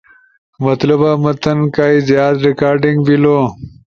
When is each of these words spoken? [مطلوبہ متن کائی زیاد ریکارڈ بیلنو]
[مطلوبہ 0.63 1.11
متن 1.23 1.59
کائی 1.75 1.97
زیاد 2.07 2.35
ریکارڈ 2.45 2.81
بیلنو] 3.05 3.39